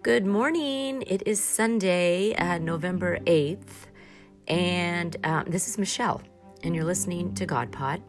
[0.00, 1.02] Good morning.
[1.08, 3.88] It is Sunday, uh, November 8th,
[4.46, 6.22] and um, this is Michelle,
[6.62, 8.00] and you're listening to God Pod.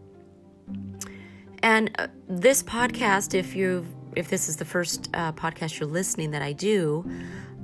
[1.64, 6.30] And uh, this podcast, if you if this is the first uh, podcast you're listening
[6.30, 7.10] that I do,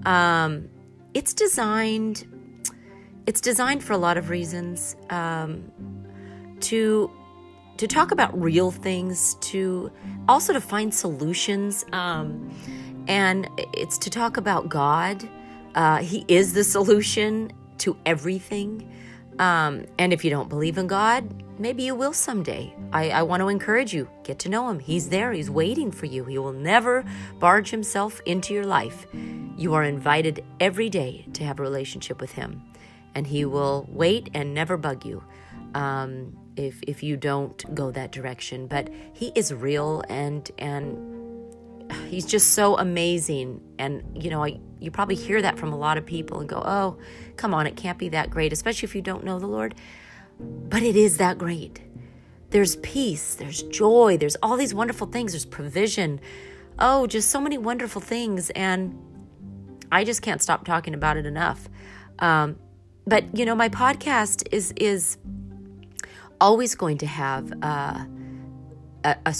[0.07, 0.69] um,
[1.13, 2.25] it's designed
[3.27, 5.71] it's designed for a lot of reasons um,
[6.61, 7.11] to
[7.77, 9.91] to talk about real things, to
[10.27, 12.49] also to find solutions, um,
[13.07, 15.27] and it's to talk about God.
[15.75, 18.91] Uh, he is the solution to everything.
[19.39, 22.73] Um, and if you don't believe in God, maybe you will someday.
[22.93, 24.79] I, I want to encourage you get to know Him.
[24.79, 26.23] He's there, He's waiting for you.
[26.23, 27.03] He will never
[27.39, 29.05] barge Himself into your life.
[29.57, 32.63] You are invited every day to have a relationship with Him,
[33.13, 35.23] and He will wait and never bug you.
[35.73, 38.67] Um, if if you don't go that direction.
[38.67, 41.14] But he is real and and
[42.07, 43.61] he's just so amazing.
[43.79, 46.61] And you know, I, you probably hear that from a lot of people and go,
[46.63, 46.97] "Oh,
[47.37, 49.75] come on, it can't be that great," especially if you don't know the Lord.
[50.39, 51.81] But it is that great.
[52.49, 56.19] There's peace, there's joy, there's all these wonderful things, there's provision.
[56.77, 58.97] Oh, just so many wonderful things and
[59.91, 61.69] I just can't stop talking about it enough.
[62.19, 62.57] Um,
[63.07, 65.17] but you know, my podcast is is
[66.41, 68.05] always going to have uh,
[69.03, 69.35] a, a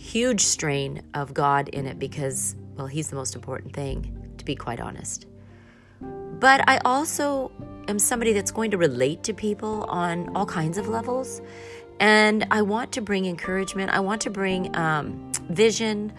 [0.00, 4.56] huge strain of God in it because, well, He's the most important thing, to be
[4.56, 5.26] quite honest.
[6.00, 7.52] But I also
[7.86, 11.42] am somebody that's going to relate to people on all kinds of levels.
[12.00, 16.12] And I want to bring encouragement, I want to bring um, vision.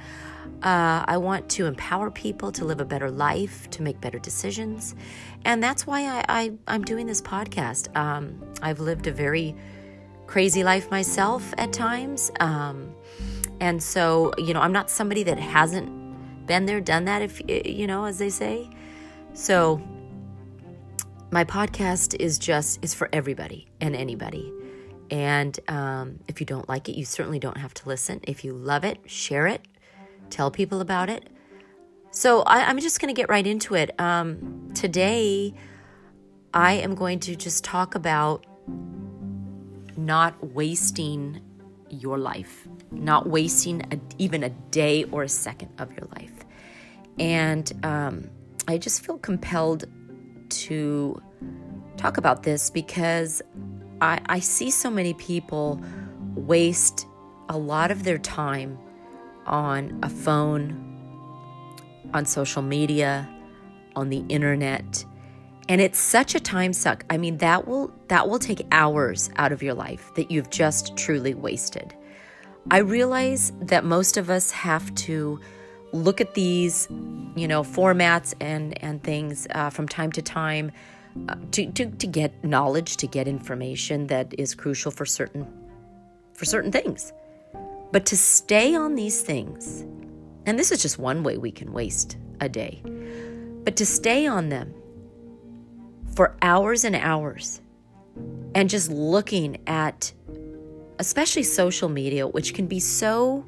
[0.62, 4.94] Uh, I want to empower people to live a better life, to make better decisions.
[5.44, 7.96] And that's why I, am doing this podcast.
[7.98, 9.56] Um, I've lived a very
[10.28, 12.32] crazy life myself at times.
[12.40, 12.94] Um,
[13.62, 17.86] and so, you know, I'm not somebody that hasn't been there, done that, if you
[17.86, 18.70] know, as they say.
[19.34, 19.82] So,
[21.30, 24.52] my podcast is just is for everybody and anybody.
[25.12, 28.20] And um, if you don't like it, you certainly don't have to listen.
[28.24, 29.62] If you love it, share it,
[30.30, 31.30] tell people about it.
[32.10, 33.98] So I, am just going to get right into it.
[34.00, 35.54] Um, today,
[36.54, 38.46] I am going to just talk about
[39.96, 41.42] not wasting
[41.90, 46.46] your life, not wasting a, even a day or a second of your life.
[47.20, 48.30] And um,
[48.68, 49.86] I just feel compelled
[50.50, 51.22] to
[51.98, 53.42] talk about this because
[54.02, 55.82] I, I see so many people
[56.36, 57.06] waste
[57.50, 58.78] a lot of their time
[59.46, 60.88] on a phone,
[62.14, 63.30] on social media,
[63.96, 65.06] on the internet,
[65.70, 67.06] and it's such a time suck.
[67.10, 70.98] I mean, that will that will take hours out of your life that you've just
[70.98, 71.96] truly wasted.
[72.70, 75.40] I realize that most of us have to
[75.94, 76.88] look at these,
[77.36, 80.72] you know, formats and and things uh, from time to time
[81.28, 85.48] uh, to, to to get knowledge, to get information that is crucial for certain
[86.34, 87.12] for certain things.
[87.92, 89.82] But to stay on these things,
[90.46, 92.82] and this is just one way we can waste a day,
[93.64, 94.74] but to stay on them
[96.16, 97.62] for hours and hours
[98.56, 100.14] and just looking at
[101.02, 103.44] especially social media which can be so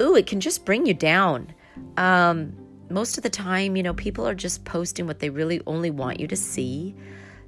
[0.00, 1.52] ooh it can just bring you down.
[1.96, 2.54] Um,
[2.88, 6.20] most of the time you know people are just posting what they really only want
[6.20, 6.94] you to see.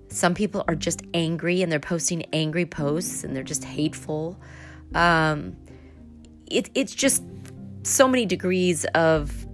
[0.08, 4.38] Some people are just angry and they're posting angry posts and they're just hateful.
[4.94, 5.56] Um,
[6.46, 7.22] it, it's just
[7.82, 9.46] so many degrees of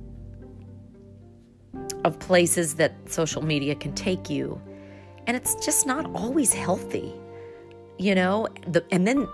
[2.05, 4.61] of places that social media can take you.
[5.27, 7.15] And it's just not always healthy,
[8.03, 8.49] you know?
[8.67, 9.29] The, and then,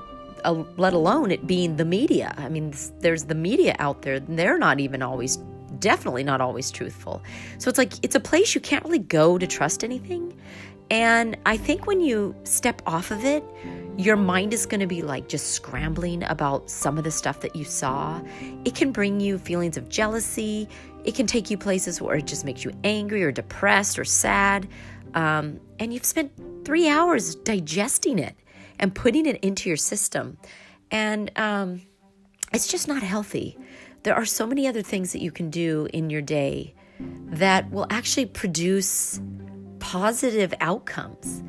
[0.45, 2.35] uh, let alone it being the media.
[2.37, 5.39] I mean, there's the media out there, they're not even always,
[5.79, 7.23] definitely not always truthful.
[7.59, 10.35] So it's like, it's a place you can't really go to trust anything.
[10.91, 13.45] And I think when you step off of it,
[13.99, 17.57] your mind is going to be like just scrambling about some of the stuff that
[17.57, 18.23] you saw.
[18.65, 20.69] It can bring you feelings of jealousy.
[21.05, 24.69] It can take you places where it just makes you angry or depressed or sad.
[25.15, 26.33] Um, and you've spent
[26.65, 28.37] three hours digesting it
[28.79, 30.39] and putting it into your system.
[30.91, 31.83] And um,
[32.53, 33.59] it's just not healthy.
[34.03, 36.75] There are so many other things that you can do in your day
[37.27, 39.21] that will actually produce
[39.79, 41.43] positive outcomes.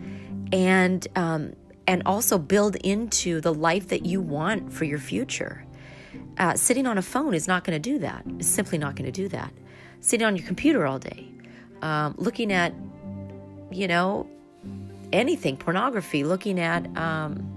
[0.51, 1.53] And um,
[1.89, 5.65] and also build into the life that you want for your future.
[6.37, 8.23] Uh, sitting on a phone is not going to do that.
[8.37, 9.51] It's simply not going to do that.
[9.99, 11.27] Sitting on your computer all day,
[11.81, 12.75] um, looking at,
[13.71, 14.29] you know,
[15.11, 17.56] anything, pornography, looking at um,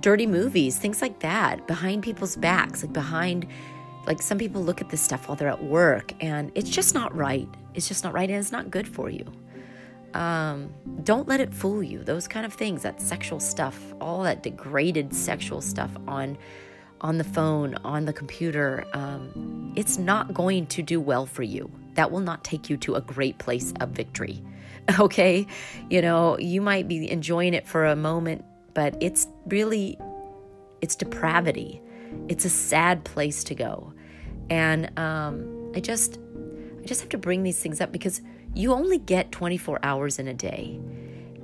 [0.00, 3.46] dirty movies, things like that, behind people's backs, like behind
[4.06, 7.14] like some people look at this stuff while they're at work and it's just not
[7.14, 7.48] right.
[7.74, 9.24] It's just not right and it's not good for you.
[10.14, 10.72] Um,
[11.02, 12.02] don't let it fool you.
[12.02, 16.38] Those kind of things, that sexual stuff, all that degraded sexual stuff on
[17.02, 21.70] on the phone, on the computer, um, it's not going to do well for you.
[21.96, 24.42] That will not take you to a great place of victory.
[25.00, 25.48] Okay,
[25.90, 29.98] you know you might be enjoying it for a moment, but it's really
[30.80, 31.82] it's depravity.
[32.28, 33.92] It's a sad place to go,
[34.48, 36.20] and um, I just
[36.80, 38.20] I just have to bring these things up because
[38.54, 40.80] you only get 24 hours in a day.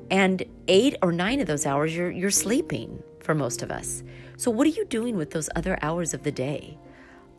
[0.09, 4.03] And 8 or 9 of those hours you're you're sleeping for most of us.
[4.37, 6.79] So what are you doing with those other hours of the day?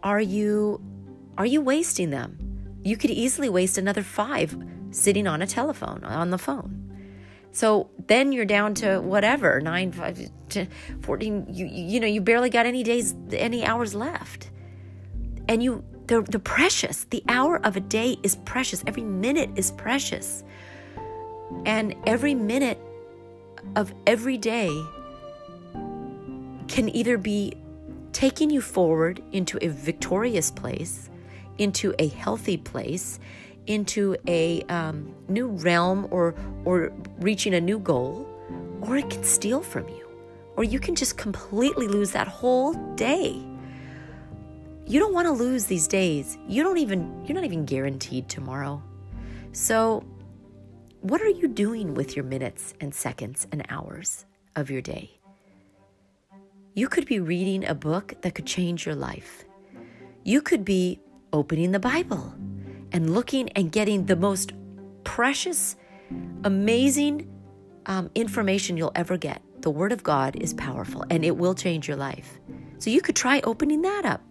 [0.04, 0.82] Are you
[1.38, 2.53] are you wasting them?
[2.84, 4.58] You could easily waste another 5
[4.92, 6.80] sitting on a telephone on the phone.
[7.52, 10.68] So then you're down to whatever, 9 5 to
[11.02, 14.50] 14 you you know you barely got any days any hours left.
[15.48, 17.06] And you they're, they're precious.
[17.06, 18.84] The hour of a day is precious.
[18.86, 20.44] Every minute is precious.
[21.66, 22.80] And every minute
[23.76, 24.70] of every day
[26.68, 27.54] can either be
[28.12, 31.10] taking you forward into a victorious place,
[31.58, 33.20] into a healthy place,
[33.68, 36.36] into a um, new realm or
[36.66, 38.28] or reaching a new goal,
[38.82, 40.08] or it can steal from you,
[40.56, 43.42] or you can just completely lose that whole day.
[44.86, 46.38] You don't want to lose these days.
[46.48, 48.82] You don't even you're not even guaranteed tomorrow.
[49.54, 50.04] So,
[51.02, 55.12] what are you doing with your minutes and seconds and hours of your day?
[56.74, 59.46] You could be reading a book that could change your life.
[60.24, 61.00] You could be
[61.34, 62.34] opening the Bible
[62.92, 64.54] and looking and getting the most
[65.04, 65.76] precious,
[66.44, 67.28] amazing
[67.88, 69.42] um, information you'll ever get.
[69.62, 72.40] The Word of God is powerful and it will change your life.
[72.78, 74.22] So you could try opening that up.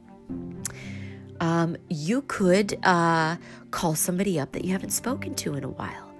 [1.40, 3.36] Um, you could uh,
[3.72, 6.12] call somebody up that you haven't spoken to in a while,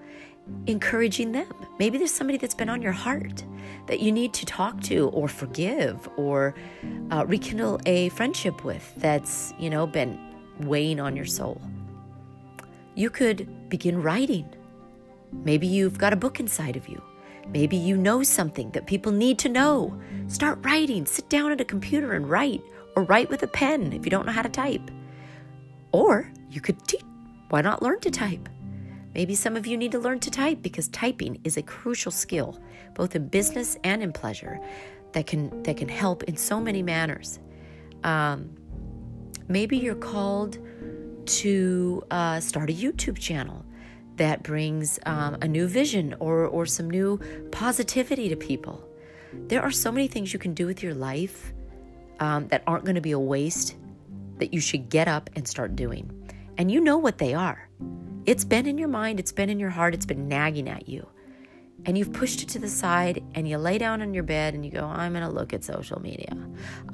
[0.67, 1.53] encouraging them.
[1.79, 3.45] Maybe there's somebody that's been on your heart
[3.87, 6.55] that you need to talk to or forgive or
[7.13, 10.19] uh, rekindle a friendship with that's, you know, been
[10.61, 11.61] weighing on your soul.
[12.95, 14.49] You could begin writing.
[15.33, 17.03] Maybe you've got a book inside of you.
[17.49, 19.99] Maybe you know something that people need to know.
[20.29, 21.07] Start writing.
[21.07, 22.63] Sit down at a computer and write,
[22.95, 24.91] or write with a pen if you don't know how to type.
[25.93, 27.03] Or you could teach.
[27.49, 28.49] Why not learn to type?
[29.15, 32.59] Maybe some of you need to learn to type because typing is a crucial skill,
[32.95, 34.59] both in business and in pleasure,
[35.13, 37.39] that can that can help in so many manners.
[38.05, 38.57] Um,
[39.49, 40.59] maybe you're called
[41.27, 43.65] to uh, start a YouTube channel
[44.17, 47.19] that brings um, a new vision or or some new
[47.51, 48.87] positivity to people.
[49.49, 51.53] There are so many things you can do with your life
[52.21, 53.77] um, that aren't going to be a waste
[54.39, 56.11] that you should get up and start doing.
[56.59, 57.69] And you know what they are.
[58.27, 61.09] It's been in your mind, it's been in your heart, it's been nagging at you.
[61.85, 64.65] And you've pushed it to the side and you lay down on your bed and
[64.65, 66.33] you go, I'm going to look at social media.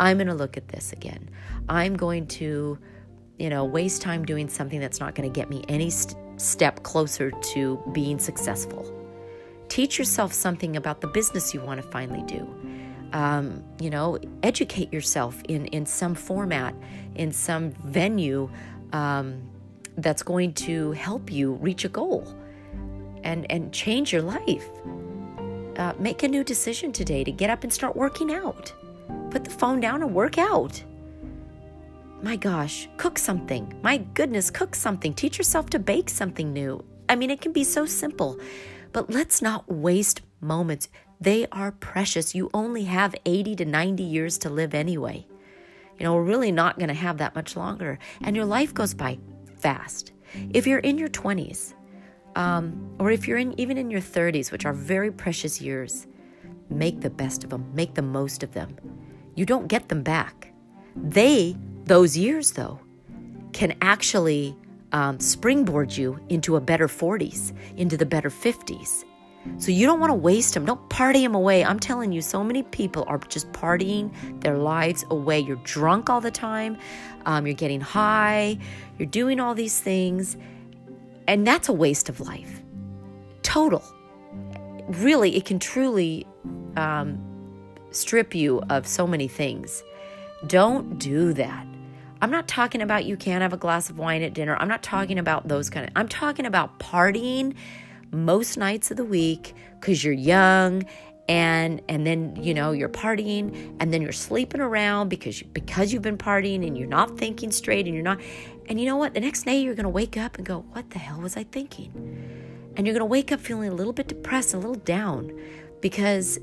[0.01, 1.29] I'm going to look at this again.
[1.69, 2.79] I'm going to,
[3.39, 6.83] you know, waste time doing something that's not going to get me any st- step
[6.85, 8.95] closer to being successful.
[9.69, 12.49] Teach yourself something about the business you want to finally do.
[13.13, 16.75] Um, you know, educate yourself in, in some format,
[17.15, 18.51] in some venue
[18.93, 19.43] um,
[19.99, 22.35] that's going to help you reach a goal
[23.29, 24.67] and, and change your life.
[25.77, 28.73] Uh, make a new decision today to get up and start working out.
[29.31, 30.83] Put the phone down and work out.
[32.23, 33.79] My gosh, cook something.
[33.83, 35.13] My goodness, cook something.
[35.13, 36.83] Teach yourself to bake something new.
[37.09, 38.41] I mean, it can be so simple,
[38.93, 40.89] but let's not waste moments.
[41.21, 42.35] They are precious.
[42.35, 45.27] You only have 80 to 90 years to live anyway.
[45.99, 47.99] You know, we're really not going to have that much longer.
[48.23, 49.19] And your life goes by
[49.59, 50.13] fast.
[50.51, 51.75] If you're in your 20s,
[52.39, 56.07] um, or if you're in even in your 30s, which are very precious years,
[56.71, 58.77] make the best of them, make the most of them.
[59.35, 60.53] You don't get them back.
[60.95, 62.79] They, those years though,
[63.53, 64.57] can actually
[64.93, 69.05] um, springboard you into a better 40s, into the better 50s.
[69.57, 70.65] So you don't want to waste them.
[70.65, 71.65] Don't party them away.
[71.65, 75.41] I'm telling you, so many people are just partying their lives away.
[75.41, 76.77] You're drunk all the time.
[77.27, 78.59] Um, you're getting high.
[78.99, 80.37] You're doing all these things.
[81.29, 82.63] And that's a waste of life.
[83.43, 83.85] Total.
[84.89, 86.27] Really, it can truly
[86.77, 87.23] um,
[87.91, 89.85] strip you of so many things.
[90.47, 91.67] Don't do that.
[92.23, 94.57] I'm not talking about you can't have a glass of wine at dinner.
[94.57, 97.55] I'm not talking about those kind of I'm talking about partying
[98.11, 100.85] most nights of the week because you're young
[101.29, 105.93] and and then you know you're partying and then you're sleeping around because you, because
[105.93, 108.19] you've been partying and you're not thinking straight and you're not
[108.67, 110.91] and you know what the next day you're going to wake up and go what
[110.91, 111.93] the hell was i thinking
[112.77, 115.31] and you're going to wake up feeling a little bit depressed a little down
[115.81, 116.39] because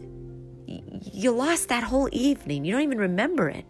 [0.68, 3.66] you lost that whole evening you don't even remember it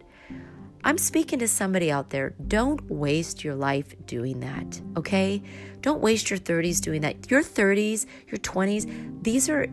[0.84, 2.34] I'm speaking to somebody out there.
[2.46, 5.42] Don't waste your life doing that, okay?
[5.80, 7.28] Don't waste your 30s doing that.
[7.28, 9.66] Your 30s, your 20s, these are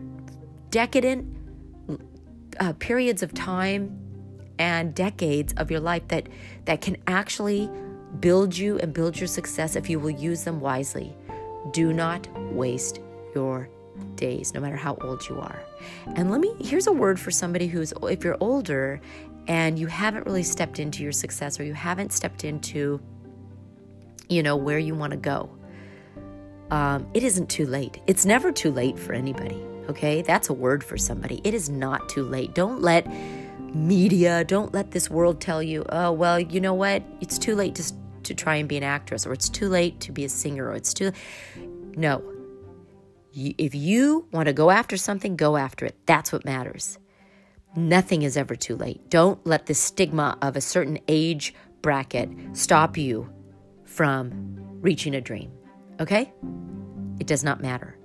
[0.74, 1.24] decadent
[2.58, 3.96] uh, periods of time
[4.58, 6.28] and decades of your life that
[6.64, 7.70] that can actually
[8.18, 11.16] build you and build your success if you will use them wisely.
[11.70, 12.98] Do not waste
[13.36, 13.68] your
[14.16, 15.62] days no matter how old you are.
[16.16, 19.00] And let me here's a word for somebody who's if you're older
[19.46, 23.00] and you haven't really stepped into your success or you haven't stepped into
[24.28, 25.56] you know where you want to go.
[26.72, 28.00] Um, it isn't too late.
[28.08, 29.64] It's never too late for anybody.
[29.88, 31.40] Okay, that's a word for somebody.
[31.44, 32.54] It is not too late.
[32.54, 33.06] Don't let
[33.74, 37.02] media, don't let this world tell you, oh, well, you know what?
[37.20, 40.12] It's too late to, to try and be an actress, or it's too late to
[40.12, 41.12] be a singer, or it's too.
[41.96, 42.22] No.
[43.34, 45.96] If you want to go after something, go after it.
[46.06, 46.98] That's what matters.
[47.76, 49.10] Nothing is ever too late.
[49.10, 53.28] Don't let the stigma of a certain age bracket stop you
[53.84, 55.50] from reaching a dream.
[55.98, 56.32] Okay?
[57.18, 57.98] It does not matter.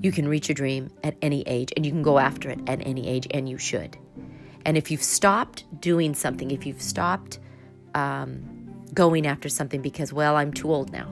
[0.00, 2.86] You can reach a dream at any age and you can go after it at
[2.86, 3.96] any age, and you should.
[4.64, 7.38] And if you've stopped doing something, if you've stopped
[7.94, 8.42] um,
[8.94, 11.08] going after something because, well, I'm too old now,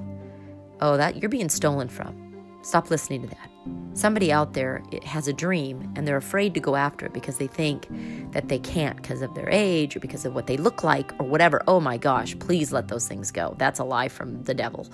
[0.80, 2.14] oh, that you're being stolen from.
[2.62, 3.50] Stop listening to that.
[3.94, 7.46] Somebody out there has a dream and they're afraid to go after it because they
[7.46, 7.88] think
[8.32, 11.26] that they can't because of their age or because of what they look like or
[11.26, 11.62] whatever.
[11.66, 13.54] Oh my gosh, please let those things go.
[13.58, 14.88] That's a lie from the devil.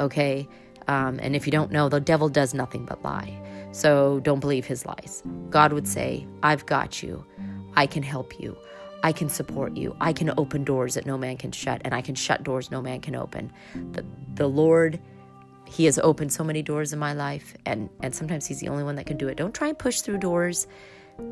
[0.00, 0.48] Okay?
[0.88, 3.38] Um, and if you don't know, the devil does nothing but lie.
[3.72, 5.22] So don't believe his lies.
[5.50, 7.24] God would say, I've got you.
[7.76, 8.56] I can help you.
[9.02, 9.94] I can support you.
[10.00, 12.82] I can open doors that no man can shut, and I can shut doors no
[12.82, 13.52] man can open.
[13.92, 14.04] The,
[14.34, 14.98] the Lord,
[15.66, 18.82] He has opened so many doors in my life, and, and sometimes He's the only
[18.82, 19.36] one that can do it.
[19.36, 20.66] Don't try and push through doors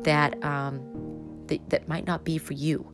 [0.03, 0.79] that, um,
[1.47, 2.89] that, that might not be for you.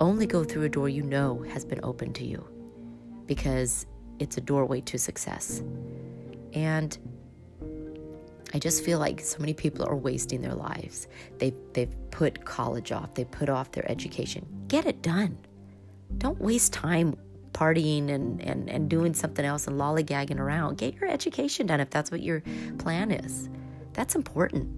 [0.00, 2.46] Only go through a door you know has been opened to you
[3.26, 3.86] because
[4.18, 5.62] it's a doorway to success.
[6.52, 6.96] And
[8.54, 11.08] I just feel like so many people are wasting their lives.
[11.38, 13.14] They they've put college off.
[13.14, 14.46] They put off their education.
[14.68, 15.38] Get it done.
[16.18, 17.16] Don't waste time
[17.52, 20.78] partying and, and, and doing something else and lollygagging around.
[20.78, 22.42] Get your education done if that's what your
[22.78, 23.48] plan is.
[23.92, 24.68] That's important.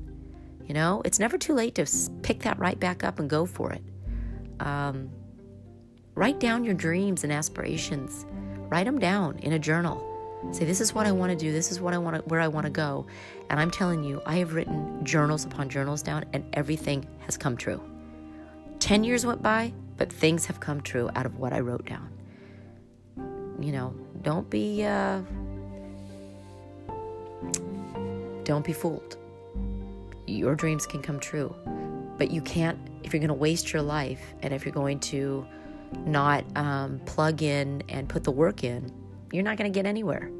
[0.66, 1.86] You know, it's never too late to
[2.22, 3.82] pick that right back up and go for it.
[4.60, 5.10] Um,
[6.14, 8.24] write down your dreams and aspirations.
[8.68, 10.10] Write them down in a journal.
[10.52, 11.52] Say, this is what I want to do.
[11.52, 13.06] This is what I want to, where I want to go.
[13.50, 17.56] And I'm telling you, I have written journals upon journals down, and everything has come
[17.56, 17.82] true.
[18.80, 22.10] 10 years went by, but things have come true out of what I wrote down.
[23.60, 25.20] You know, don't be, uh,
[28.44, 29.16] don't be fooled.
[30.26, 31.54] Your dreams can come true,
[32.18, 35.46] but you can't, if you're going to waste your life and if you're going to,
[36.06, 38.90] not um, plug in and put the work in,
[39.32, 40.30] you're not going to get anywhere.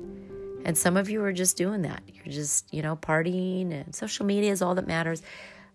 [0.65, 2.03] And some of you are just doing that.
[2.07, 5.23] You're just, you know, partying and social media is all that matters.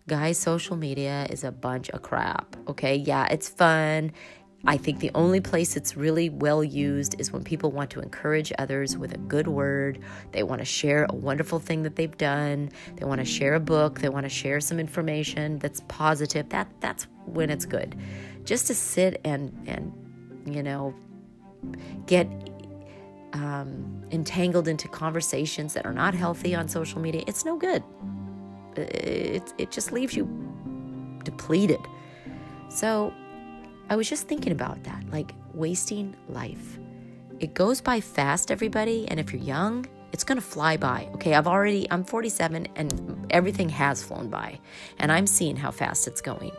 [0.08, 2.56] Guys, social media is a bunch of crap.
[2.66, 2.96] Okay.
[2.96, 4.12] Yeah, it's fun.
[4.66, 8.52] I think the only place it's really well used is when people want to encourage
[8.58, 9.98] others with a good word.
[10.32, 12.70] They want to share a wonderful thing that they've done.
[12.96, 14.00] They want to share a book.
[14.00, 16.50] They want to share some information that's positive.
[16.50, 17.96] That that's when it's good
[18.44, 19.92] just to sit and and
[20.46, 20.94] you know
[22.06, 22.26] get
[23.32, 27.82] um, entangled into conversations that are not healthy on social media it's no good
[28.76, 30.26] it, it just leaves you
[31.22, 31.80] depleted
[32.68, 33.12] so
[33.90, 36.78] i was just thinking about that like wasting life
[37.38, 41.08] it goes by fast everybody and if you're young it's to fly by.
[41.14, 44.58] Okay, I've already, I'm 47 and everything has flown by,
[44.98, 46.52] and I'm seeing how fast it's going.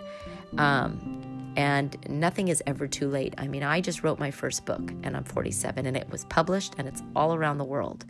[0.58, 3.34] Um, and nothing is ever too late.
[3.38, 6.76] I mean, I just wrote my first book and I'm 47 and it was published
[6.78, 8.06] and it's all around the world.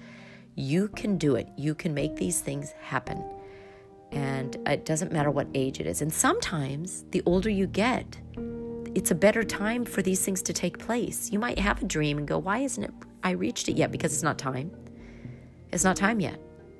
[0.55, 1.49] You can do it.
[1.57, 3.23] You can make these things happen.
[4.11, 6.01] And it doesn't matter what age it is.
[6.03, 8.19] And sometimes the older you get,
[8.93, 11.31] it's a better time for these things to take place.
[11.31, 12.91] You might have a dream and go, Why isn't it?
[13.23, 13.91] I reached it yet?
[13.91, 14.71] Because it's not time.
[15.71, 16.39] It's not time yet.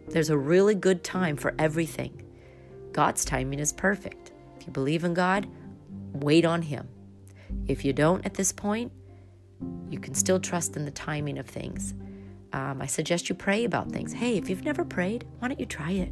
[0.10, 2.24] There's a really good time for everything.
[2.92, 4.34] God's timing is perfect.
[4.60, 5.48] If you believe in God,
[6.12, 6.90] wait on Him.
[7.68, 8.92] If you don't at this point,
[9.90, 11.94] you can still trust in the timing of things.
[12.54, 14.12] Um, I suggest you pray about things.
[14.12, 16.12] Hey, if you've never prayed, why don't you try it?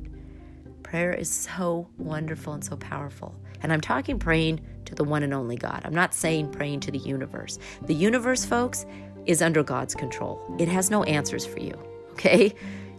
[0.84, 3.36] Prayer is so wonderful and so powerful.
[3.62, 5.82] And I'm talking praying to the one and only God.
[5.86, 7.60] I'm not saying praying to the universe.
[7.86, 8.86] The universe, folks,
[9.26, 10.42] is under God's control.
[10.60, 11.78] It has no answers for you.
[12.14, 12.54] Okay?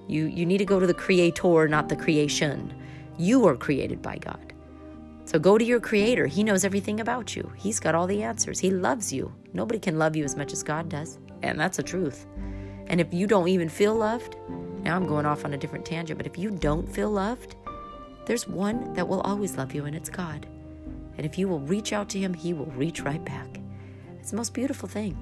[0.09, 2.73] You you need to go to the creator, not the creation.
[3.19, 4.55] You are created by God.
[5.25, 6.27] So go to your creator.
[6.27, 7.53] He knows everything about you.
[7.57, 8.59] He's got all the answers.
[8.59, 9.33] He loves you.
[9.53, 11.19] Nobody can love you as much as God does.
[11.43, 12.27] And that's the truth.
[12.87, 14.37] And if you don't even feel loved,
[14.83, 17.55] now I'm going off on a different tangent, but if you don't feel loved,
[18.27, 20.47] there's one that will always love you, and it's God.
[21.21, 23.61] And if you will reach out to Him, He will reach right back.
[24.19, 25.19] It's the most beautiful thing.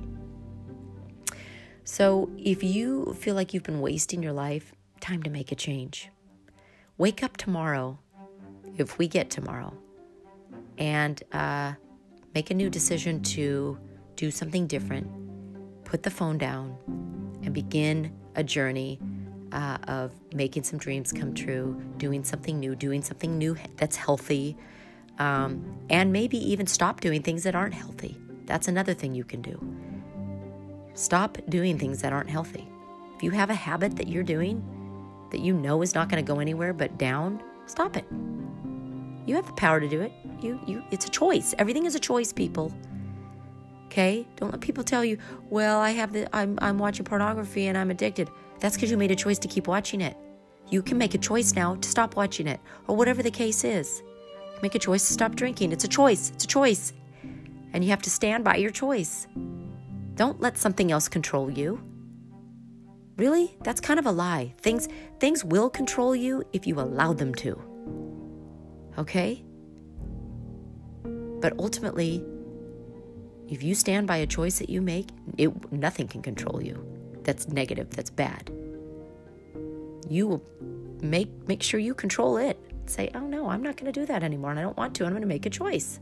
[1.83, 6.09] So if you feel like you've been wasting your life, time to make a change.
[6.99, 7.99] Wake up tomorrow,
[8.77, 9.77] if we get tomorrow,
[10.79, 11.73] and uh,
[12.33, 13.77] make a new decision to
[14.15, 15.11] do something different.
[15.85, 16.77] Put the phone down
[17.43, 19.01] and begin a journey
[19.51, 24.57] uh, of making some dreams come true, doing something new, doing something new that's healthy,
[25.19, 28.17] um, and maybe even stop doing things that aren't healthy.
[28.47, 29.61] That's another thing you can do.
[30.95, 32.69] Stop doing things that aren't healthy.
[33.17, 34.63] If you have a habit that you're doing
[35.31, 38.05] that you know is not going to go anywhere but down, stop it.
[39.27, 40.13] You have the power to do it.
[40.41, 41.55] You you it's a choice.
[41.59, 42.73] Everything is a choice, people.
[43.87, 44.27] Okay?
[44.37, 45.19] Don't let people tell you,
[45.51, 49.11] "Well, I have the I'm I'm watching pornography and I'm addicted." That's cuz you made
[49.11, 50.17] a choice to keep watching it.
[50.71, 54.03] You can make a choice now to stop watching it or whatever the case is.
[54.63, 55.73] Make a choice to stop drinking.
[55.73, 56.31] It's a choice.
[56.31, 56.93] It's a choice.
[57.73, 59.27] And you have to stand by your choice.
[60.15, 61.81] Don't let something else control you.
[63.17, 63.57] Really?
[63.63, 64.55] That's kind of a lie.
[64.59, 64.89] Things
[65.19, 67.61] things will control you if you allow them to.
[68.97, 69.45] Okay?
[71.41, 72.25] But ultimately,
[73.49, 76.85] if you stand by a choice that you make, it, nothing can control you.
[77.23, 78.51] That's negative, that's bad.
[80.09, 80.45] You will
[81.01, 82.59] make make sure you control it.
[82.89, 85.05] Say, "Oh no, I'm not going to do that anymore and I don't want to.
[85.05, 86.01] I'm going to make a choice."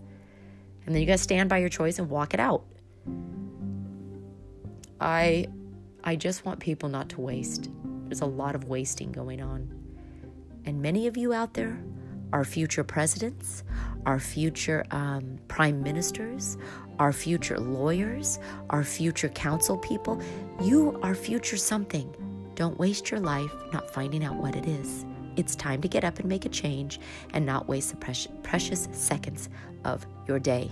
[0.84, 2.64] And then you got to stand by your choice and walk it out.
[5.00, 5.48] I
[6.04, 7.70] I just want people not to waste.
[8.04, 9.72] There's a lot of wasting going on.
[10.64, 11.82] And many of you out there
[12.32, 13.62] our future presidents,
[14.04, 16.56] our future um, prime ministers,
[16.98, 18.38] our future lawyers,
[18.70, 20.20] our future council people.
[20.60, 22.14] You are future something.
[22.54, 25.04] Don't waste your life not finding out what it is.
[25.36, 26.98] It's time to get up and make a change
[27.32, 29.48] and not waste the precious, seconds
[29.84, 30.70] of your day.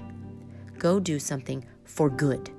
[0.79, 2.51] Go do something for good.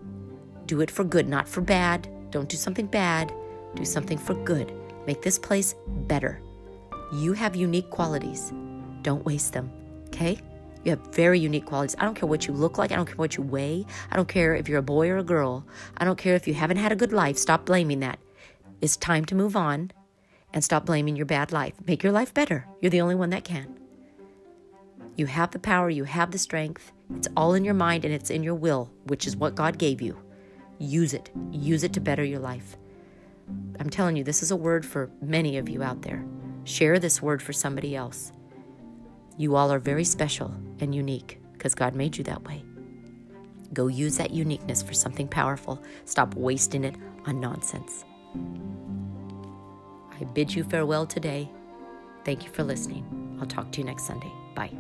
[0.68, 2.08] Do it for good, not for bad.
[2.32, 3.34] Don't do something bad.
[3.76, 4.72] Do something for good.
[5.08, 6.42] Make this place better.
[7.14, 8.54] You have unique qualities.
[9.02, 9.72] Don't waste them,
[10.08, 10.40] okay?
[10.84, 11.96] You have very unique qualities.
[12.00, 12.92] I don't care what you look like.
[12.92, 13.86] I don't care what you weigh.
[14.12, 15.66] I don't care if you're a boy or a girl.
[15.98, 17.38] I don't care if you haven't had a good life.
[17.38, 18.20] Stop blaming that.
[18.82, 19.92] It's time to move on
[20.56, 21.74] and stop blaming your bad life.
[21.86, 22.66] Make your life better.
[22.82, 23.78] You're the only one that can.
[25.18, 26.94] You have the power, you have the strength.
[27.16, 30.02] It's all in your mind and it's in your will, which is what God gave
[30.02, 30.18] you.
[30.80, 31.30] Use it.
[31.52, 32.78] Use it to better your life.
[33.80, 36.26] I'm telling you, this is a word for many of you out there.
[36.64, 38.32] Share this word for somebody else.
[39.38, 42.64] You all are very special and unique because God made you that way.
[43.74, 45.84] Go use that uniqueness for something powerful.
[46.06, 48.06] Stop wasting it on nonsense.
[50.20, 51.50] I bid you farewell today.
[52.24, 53.38] Thank you for listening.
[53.40, 54.32] I'll talk to you next Sunday.
[54.56, 54.72] Bye.